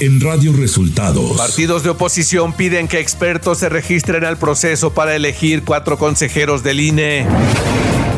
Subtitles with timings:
[0.00, 1.36] en Radio Resultados.
[1.36, 6.80] Partidos de oposición piden que expertos se registren al proceso para elegir cuatro consejeros del
[6.80, 7.26] INE.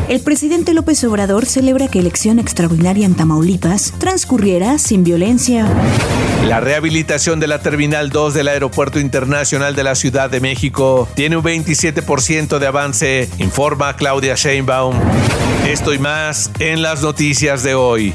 [0.07, 5.67] El presidente López Obrador celebra que elección extraordinaria en Tamaulipas transcurriera sin violencia.
[6.47, 11.37] La rehabilitación de la Terminal 2 del Aeropuerto Internacional de la Ciudad de México tiene
[11.37, 14.95] un 27% de avance, informa Claudia Sheinbaum.
[15.67, 18.13] Esto y más en las noticias de hoy.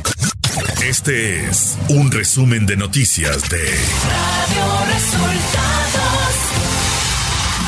[0.82, 6.34] Este es un resumen de noticias de Radio Resultados.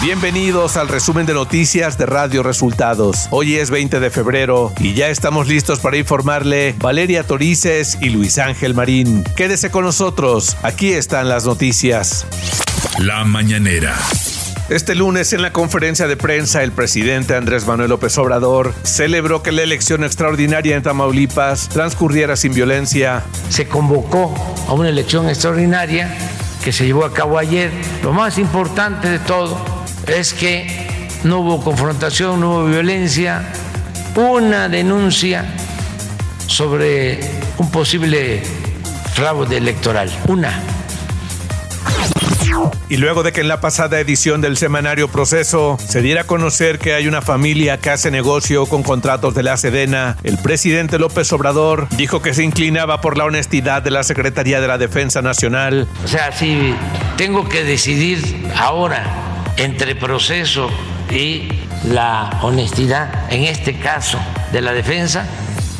[0.03, 3.29] Bienvenidos al resumen de noticias de Radio Resultados.
[3.31, 8.39] Hoy es 20 de febrero y ya estamos listos para informarle Valeria Torices y Luis
[8.39, 9.25] Ángel Marín.
[9.37, 12.27] Quédese con nosotros, aquí están las noticias.
[12.99, 13.97] La mañanera.
[14.71, 19.51] Este lunes en la conferencia de prensa el presidente Andrés Manuel López Obrador celebró que
[19.51, 23.25] la elección extraordinaria en Tamaulipas transcurriera sin violencia.
[23.49, 24.33] Se convocó
[24.69, 26.17] a una elección extraordinaria
[26.63, 27.73] que se llevó a cabo ayer.
[28.05, 29.61] Lo más importante de todo
[30.07, 33.43] es que no hubo confrontación, no hubo violencia,
[34.15, 35.53] una denuncia
[36.47, 37.19] sobre
[37.59, 38.41] un posible
[39.15, 40.63] fraude electoral, una
[42.89, 46.79] y luego de que en la pasada edición del semanario Proceso se diera a conocer
[46.79, 51.33] que hay una familia que hace negocio con contratos de la Sedena, el presidente López
[51.33, 55.89] Obrador dijo que se inclinaba por la honestidad de la Secretaría de la Defensa Nacional.
[56.05, 56.75] O sea, si
[57.17, 59.05] tengo que decidir ahora
[59.57, 60.69] entre Proceso
[61.11, 61.49] y
[61.85, 64.19] la honestidad, en este caso
[64.53, 65.27] de la defensa,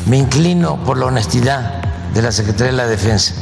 [0.05, 1.81] me inclino por la honestidad
[2.13, 3.35] de la Secretaría de la Defensa.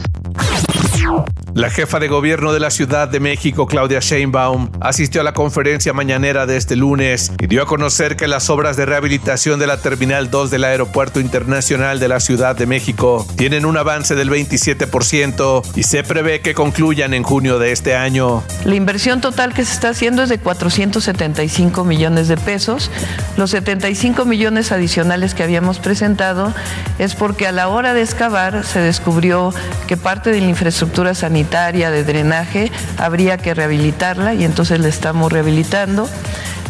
[1.55, 5.94] La jefa de gobierno de la Ciudad de México, Claudia Sheinbaum, asistió a la conferencia
[5.94, 9.78] mañanera de este lunes y dio a conocer que las obras de rehabilitación de la
[9.78, 15.64] Terminal 2 del Aeropuerto Internacional de la Ciudad de México tienen un avance del 27%
[15.75, 18.44] y se prevé que concluyan en junio de este año.
[18.63, 22.91] La inversión total que se está haciendo es de 475 millones de pesos.
[23.38, 26.53] Los 75 millones adicionales que habíamos presentado
[27.00, 29.51] es porque a la hora de excavar se descubrió
[29.88, 35.31] que parte de la infraestructura sanitaria de drenaje, habría que rehabilitarla y entonces la estamos
[35.31, 36.09] rehabilitando.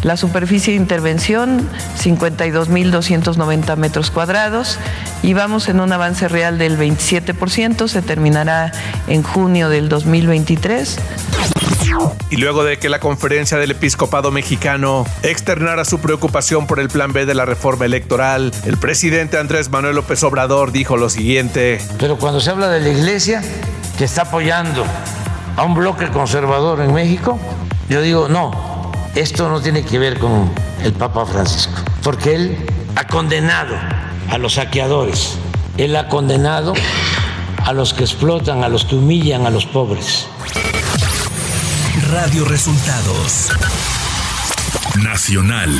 [0.03, 1.67] La superficie de intervención,
[2.01, 4.77] 52.290 metros cuadrados
[5.23, 8.71] y vamos en un avance real del 27%, se terminará
[9.07, 10.99] en junio del 2023.
[12.29, 17.11] Y luego de que la conferencia del episcopado mexicano externara su preocupación por el plan
[17.11, 21.79] B de la reforma electoral, el presidente Andrés Manuel López Obrador dijo lo siguiente.
[21.97, 23.41] Pero cuando se habla de la iglesia,
[23.99, 24.85] que está apoyando
[25.57, 27.37] a un bloque conservador en México,
[27.89, 30.49] yo digo, no, esto no tiene que ver con
[30.81, 32.65] el Papa Francisco, porque él
[32.95, 33.75] ha condenado
[34.29, 35.37] a los saqueadores,
[35.75, 36.75] él ha condenado
[37.65, 40.27] a los que explotan, a los que humillan a los pobres.
[42.09, 43.49] Radio Resultados
[45.03, 45.77] Nacional.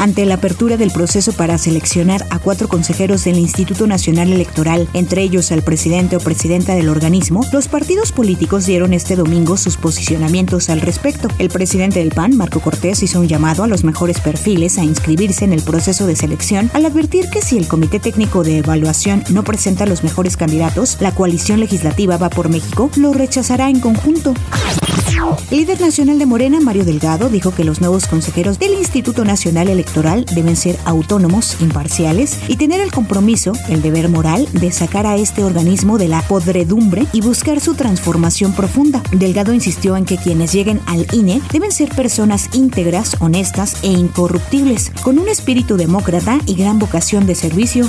[0.00, 5.20] Ante la apertura del proceso para seleccionar a cuatro consejeros del Instituto Nacional Electoral, entre
[5.20, 10.70] ellos al presidente o presidenta del organismo, los partidos políticos dieron este domingo sus posicionamientos
[10.70, 11.28] al respecto.
[11.38, 15.44] El presidente del PAN, Marco Cortés, hizo un llamado a los mejores perfiles a inscribirse
[15.44, 19.44] en el proceso de selección al advertir que si el Comité Técnico de Evaluación no
[19.44, 24.32] presenta los mejores candidatos, la coalición legislativa Va por México lo rechazará en conjunto.
[25.50, 29.68] El líder nacional de Morena, Mario Delgado, dijo que los nuevos consejeros del Instituto Nacional
[29.68, 35.16] Electoral deben ser autónomos, imparciales y tener el compromiso, el deber moral de sacar a
[35.16, 39.02] este organismo de la podredumbre y buscar su transformación profunda.
[39.10, 44.92] Delgado insistió en que quienes lleguen al INE deben ser personas íntegras, honestas e incorruptibles,
[45.02, 47.88] con un espíritu demócrata y gran vocación de servicio.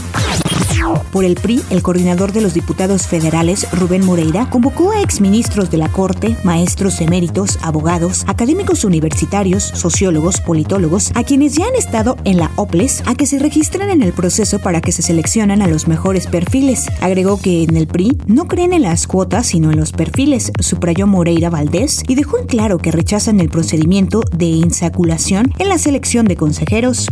[1.12, 5.78] Por el PRI, el coordinador de los diputados federales, Rubén Moreira, convocó a exministros de
[5.78, 11.91] la Corte, maestros eméritos, abogados, académicos universitarios, sociólogos, politólogos, a quienes ya han estado
[12.24, 15.68] en la OPLES, a que se registren en el proceso para que se seleccionen a
[15.68, 16.88] los mejores perfiles.
[17.02, 21.06] Agregó que en el PRI no creen en las cuotas, sino en los perfiles, subrayó
[21.06, 26.26] Moreira Valdés y dejó en claro que rechazan el procedimiento de insaculación en la selección
[26.28, 27.08] de consejeros.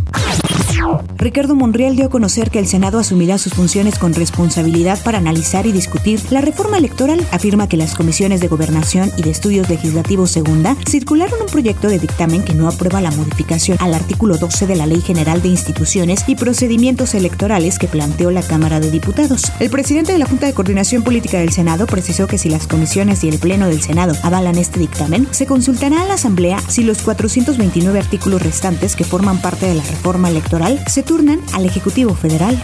[1.16, 5.66] Ricardo Monreal dio a conocer que el Senado asumirá sus funciones con responsabilidad para analizar
[5.66, 7.26] y discutir la reforma electoral.
[7.32, 11.98] Afirma que las comisiones de gobernación y de estudios legislativos segunda circularon un proyecto de
[11.98, 16.24] dictamen que no aprueba la modificación al artículo 12 de la Ley General de Instituciones
[16.28, 19.42] y Procedimientos Electorales que planteó la Cámara de Diputados.
[19.58, 23.24] El presidente de la Junta de Coordinación Política del Senado precisó que si las comisiones
[23.24, 27.02] y el Pleno del Senado avalan este dictamen, se consultará a la Asamblea si los
[27.02, 32.62] 429 artículos restantes que forman parte de la reforma electoral se turnan al Ejecutivo Federal.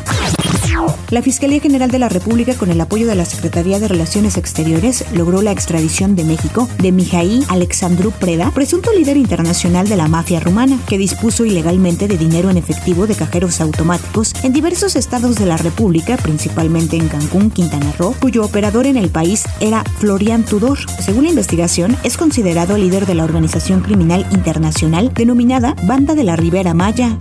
[1.10, 5.04] La Fiscalía General de la República, con el apoyo de la Secretaría de Relaciones Exteriores,
[5.12, 10.40] logró la extradición de México de Mijaí Alexandru Preda, presunto líder internacional de la mafia
[10.40, 15.46] rumana, que dispuso ilegalmente de dinero en efectivo de cajeros automáticos en diversos estados de
[15.46, 20.78] la República, principalmente en Cancún, Quintana Roo, cuyo operador en el país era Florian Tudor.
[21.00, 26.36] Según la investigación, es considerado líder de la organización criminal internacional denominada Banda de la
[26.36, 27.16] Ribera Maya.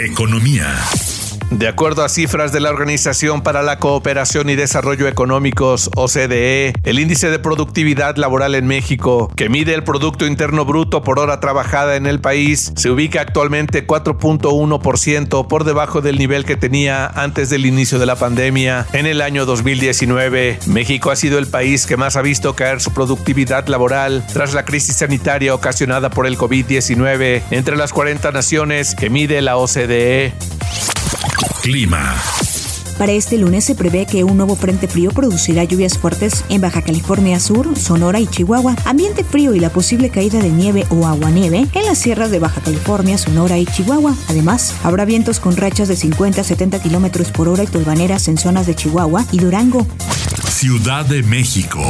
[0.00, 0.74] Economía.
[1.58, 6.98] De acuerdo a cifras de la Organización para la Cooperación y Desarrollo Económicos, OCDE, el
[6.98, 11.96] índice de productividad laboral en México, que mide el Producto Interno Bruto por hora trabajada
[11.96, 17.66] en el país, se ubica actualmente 4.1% por debajo del nivel que tenía antes del
[17.66, 18.86] inicio de la pandemia.
[18.94, 22.94] En el año 2019, México ha sido el país que más ha visto caer su
[22.94, 29.10] productividad laboral tras la crisis sanitaria ocasionada por el COVID-19 entre las 40 naciones que
[29.10, 30.32] mide la OCDE.
[31.62, 32.16] Clima.
[32.98, 36.82] Para este lunes se prevé que un nuevo frente frío producirá lluvias fuertes en Baja
[36.82, 41.66] California Sur, Sonora y Chihuahua, ambiente frío y la posible caída de nieve o aguanieve
[41.72, 44.14] en las sierras de Baja California, Sonora y Chihuahua.
[44.28, 48.38] Además, habrá vientos con rachas de 50 a 70 kilómetros por hora y tolvaneras en
[48.38, 49.86] zonas de Chihuahua y Durango.
[50.48, 51.82] Ciudad de México.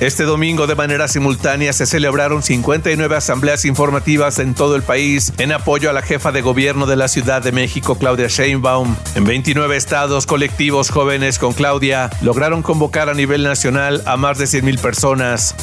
[0.00, 5.52] Este domingo de manera simultánea se celebraron 59 asambleas informativas en todo el país en
[5.52, 8.96] apoyo a la jefa de gobierno de la Ciudad de México, Claudia Sheinbaum.
[9.14, 14.46] En 29 estados, colectivos jóvenes con Claudia lograron convocar a nivel nacional a más de
[14.46, 15.54] 100.000 personas.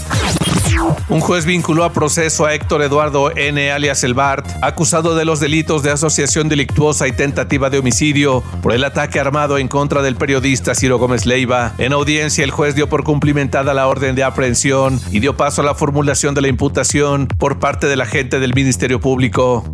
[1.09, 3.71] Un juez vinculó a proceso a Héctor Eduardo N.
[3.71, 8.73] alias El Bart, acusado de los delitos de asociación delictuosa y tentativa de homicidio por
[8.73, 11.73] el ataque armado en contra del periodista Ciro Gómez Leiva.
[11.77, 15.65] En audiencia, el juez dio por cumplimentada la orden de aprehensión y dio paso a
[15.65, 19.65] la formulación de la imputación por parte del agente del Ministerio Público.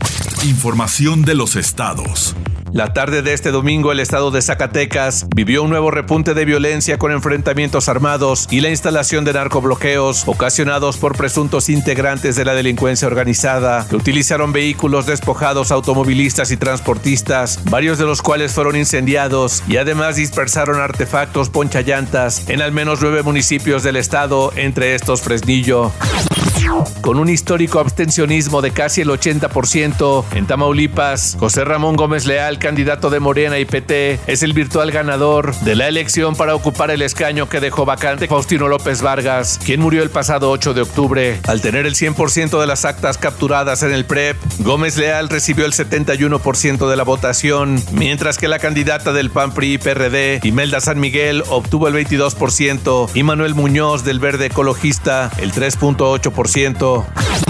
[0.43, 2.35] Información de los estados.
[2.73, 6.97] La tarde de este domingo el estado de Zacatecas vivió un nuevo repunte de violencia
[6.97, 13.07] con enfrentamientos armados y la instalación de narcobloqueos ocasionados por presuntos integrantes de la delincuencia
[13.07, 19.77] organizada que utilizaron vehículos despojados automovilistas y transportistas, varios de los cuales fueron incendiados y
[19.77, 25.91] además dispersaron artefactos ponchallantas en al menos nueve municipios del estado, entre estos Fresnillo.
[27.01, 33.09] Con un histórico abstencionismo de casi el 80% en Tamaulipas, José Ramón Gómez Leal, candidato
[33.09, 37.49] de Morena y PT, es el virtual ganador de la elección para ocupar el escaño
[37.49, 41.39] que dejó vacante Faustino López Vargas, quien murió el pasado 8 de octubre.
[41.47, 45.73] Al tener el 100% de las actas capturadas en el PREP, Gómez Leal recibió el
[45.73, 51.43] 71% de la votación, mientras que la candidata del PAN PRI PRD, Imelda San Miguel,
[51.49, 57.46] obtuvo el 22% y Manuel Muñoz del Verde Ecologista el 3.8%.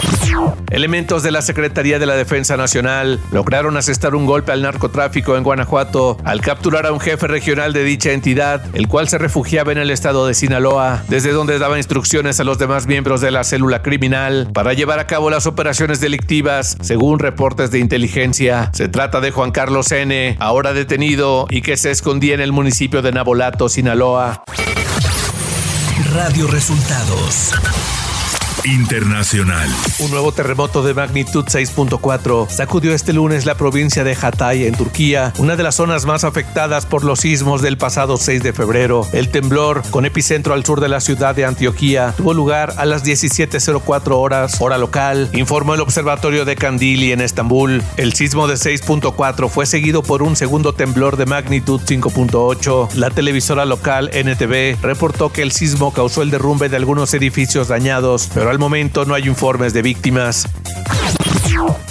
[0.69, 5.44] Elementos de la Secretaría de la Defensa Nacional lograron asestar un golpe al narcotráfico en
[5.44, 9.77] Guanajuato al capturar a un jefe regional de dicha entidad, el cual se refugiaba en
[9.77, 13.81] el estado de Sinaloa, desde donde daba instrucciones a los demás miembros de la célula
[13.81, 18.69] criminal para llevar a cabo las operaciones delictivas, según reportes de inteligencia.
[18.74, 23.01] Se trata de Juan Carlos N., ahora detenido y que se escondía en el municipio
[23.01, 24.44] de Nabolato, Sinaloa.
[26.13, 27.54] Radio Resultados.
[28.67, 29.69] Internacional.
[29.99, 35.31] Un nuevo terremoto de magnitud 6.4 sacudió este lunes la provincia de Hatay en Turquía,
[35.37, 39.07] una de las zonas más afectadas por los sismos del pasado 6 de febrero.
[39.13, 43.06] El temblor, con epicentro al sur de la ciudad de Antioquía, tuvo lugar a las
[43.06, 47.81] 17.04 horas, hora local, informó el Observatorio de Kandili en Estambul.
[47.95, 52.95] El sismo de 6.4 fue seguido por un segundo temblor de magnitud 5.8.
[52.95, 58.30] La televisora local NTV reportó que el sismo causó el derrumbe de algunos edificios dañados,
[58.33, 60.47] pero al momento no hay informes de víctimas.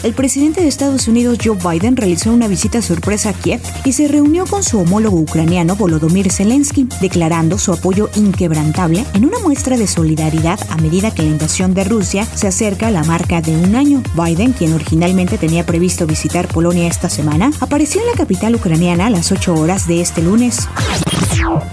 [0.02, 4.06] El presidente de Estados Unidos Joe Biden realizó una visita sorpresa a Kiev y se
[4.06, 9.88] reunió con su homólogo ucraniano Volodymyr Zelensky, declarando su apoyo inquebrantable en una muestra de
[9.88, 13.74] solidaridad a medida que la invasión de Rusia se acerca a la marca de un
[13.74, 14.02] año.
[14.14, 19.10] Biden, quien originalmente tenía previsto visitar Polonia esta semana, apareció en la capital ucraniana a
[19.10, 20.68] las 8 horas de este lunes.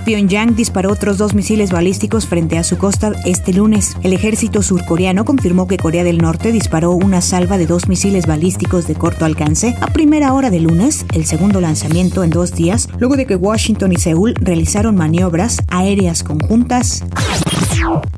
[0.04, 3.96] Pyongyang disparó otros dos misiles balísticos frente a su costa este lunes.
[4.04, 8.86] El ejército surcoreano confirmó que Corea del Norte disparó una salva de dos misiles balísticos
[8.86, 13.16] de corto alcance a primera hora de lunes, el segundo lanzamiento en dos días, luego
[13.16, 17.04] de que Washington y Seúl realizaron maniobras aéreas conjuntas.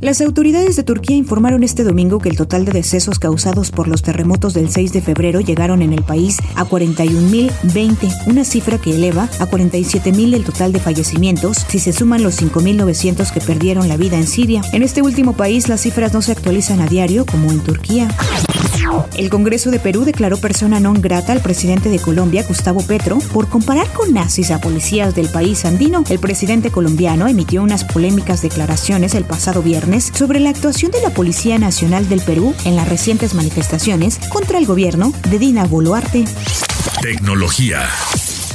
[0.02, 4.02] Las autoridades de Turquía informaron este domingo que el total de decesos causados por los
[4.02, 9.24] terremotos del 6 de febrero llegaron en el país a 41.020, una cifra que eleva
[9.40, 14.18] a 47.000 el total de fallecimientos si se suman los 5.900 que perdieron la vida
[14.18, 14.62] en Siria.
[14.74, 18.08] En este último país las cifras no se actualizan a diario como en Turquía.
[19.18, 23.48] El Congreso de Perú declaró persona non grata al presidente de Colombia, Gustavo Petro, por
[23.48, 26.04] comparar con nazis a policías del país andino.
[26.10, 31.12] El presidente colombiano emitió unas polémicas declaraciones el pasado viernes sobre la actuación de la
[31.12, 36.26] Policía Nacional del Perú en las recientes manifestaciones contra el gobierno de Dina Boluarte.
[37.02, 37.88] Tecnología.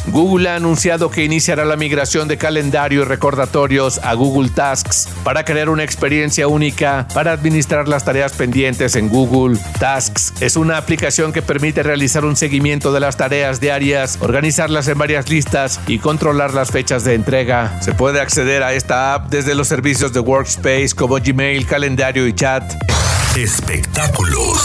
[0.07, 5.45] Google ha anunciado que iniciará la migración de calendario y recordatorios a Google Tasks para
[5.45, 9.59] crear una experiencia única para administrar las tareas pendientes en Google.
[9.79, 14.99] Tasks es una aplicación que permite realizar un seguimiento de las tareas diarias, organizarlas en
[14.99, 17.81] varias listas y controlar las fechas de entrega.
[17.81, 22.33] Se puede acceder a esta app desde los servicios de Workspace como Gmail, calendario y
[22.33, 22.65] chat.
[23.37, 24.61] Espectáculos.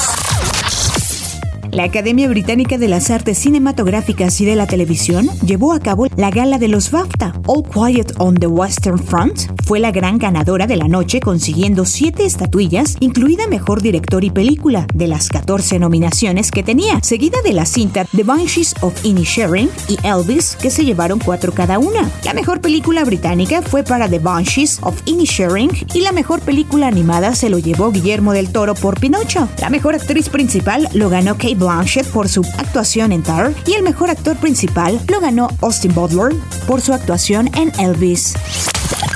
[1.76, 6.30] La Academia Británica de las Artes Cinematográficas y de la Televisión llevó a cabo la
[6.30, 7.34] gala de los BAFTA.
[7.48, 12.24] All Quiet on the Western Front fue la gran ganadora de la noche consiguiendo siete
[12.24, 17.66] estatuillas, incluida Mejor Director y Película, de las 14 nominaciones que tenía, seguida de la
[17.66, 22.10] cinta The Banshees of Inisherin y Elvis, que se llevaron cuatro cada una.
[22.24, 27.36] La mejor película británica fue para The Banshees of Inisherin y la mejor película animada
[27.36, 29.50] se lo llevó Guillermo del Toro por Pinocho.
[29.60, 33.82] La mejor actriz principal lo ganó Kate Blanchett por su actuación en Tar y el
[33.82, 36.32] mejor actor principal lo ganó Austin Butler
[36.68, 38.36] por su actuación en Elvis.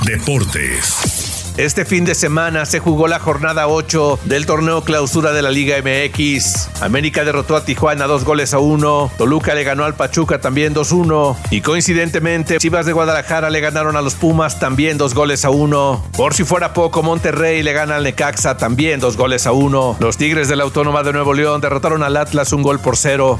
[0.04, 1.29] Deportes.
[1.56, 5.76] Este fin de semana se jugó la jornada 8 del torneo clausura de la Liga
[5.78, 6.82] MX.
[6.82, 9.10] América derrotó a Tijuana dos goles a uno.
[9.18, 11.36] Toluca le ganó al Pachuca también 2-1.
[11.50, 16.02] Y coincidentemente, Chivas de Guadalajara le ganaron a los Pumas también dos goles a uno.
[16.16, 19.96] Por si fuera poco, Monterrey le gana al Necaxa también dos goles a uno.
[20.00, 23.38] Los Tigres de la Autónoma de Nuevo León derrotaron al Atlas un gol por cero.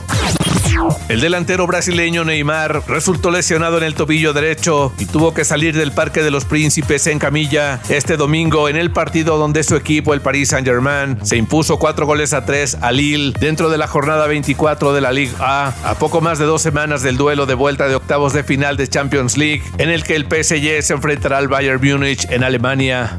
[1.08, 5.92] El delantero brasileño Neymar resultó lesionado en el tobillo derecho y tuvo que salir del
[5.92, 10.20] Parque de los Príncipes en camilla este domingo en el partido donde su equipo, el
[10.20, 14.92] Paris Saint-Germain, se impuso cuatro goles a tres a Lille dentro de la jornada 24
[14.92, 17.96] de la Liga A, a poco más de dos semanas del duelo de vuelta de
[17.96, 21.80] octavos de final de Champions League, en el que el PSG se enfrentará al Bayern
[21.82, 23.18] Múnich en Alemania.